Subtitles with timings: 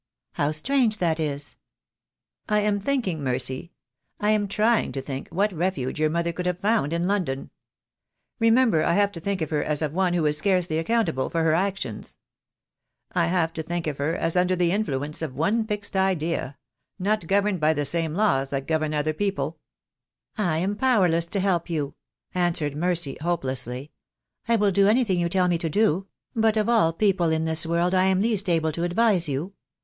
[0.31, 1.57] "How strange that is."
[2.49, 3.71] "I am thinking, Mercy;
[4.19, 7.51] I am trying to think what refuge your mother could have found in London?
[8.39, 11.29] Re member I have to think of her as of one who is scarcely accountable
[11.29, 12.17] for her actions.
[13.11, 14.41] I have to think of her as THE DAY WILL COME.
[14.41, 16.57] 2$$ under the influence of one fixed idea—
[16.97, 19.59] not governed by the same laws that govern other people."
[20.35, 21.93] '"I am powerless to help you,"
[22.33, 23.91] answered Mercy, hope lessly.
[24.47, 27.67] "I will do anything you tell me to do— but of all people in this
[27.67, 29.53] world I am least able to advise you.